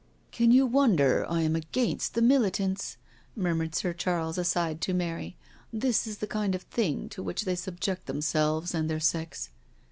"Can 0.31 0.49
you 0.49 0.65
wonder 0.65 1.27
I 1.29 1.41
am 1.43 1.55
against 1.55 2.15
the 2.15 2.23
Militants?" 2.23 2.97
mur 3.35 3.53
mured 3.53 3.75
Sir 3.75 3.93
Charles, 3.93 4.39
aside, 4.39 4.81
to 4.81 4.95
Mary: 4.95 5.37
"this 5.71 6.07
is 6.07 6.17
the 6.17 6.25
kind 6.25 6.55
of 6.55 6.63
thing 6.63 7.07
to 7.09 7.21
which 7.21 7.45
they 7.45 7.53
subject 7.55 8.07
themselves 8.07 8.73
and 8.73 8.89
their 8.89 8.99
sex." 8.99 9.51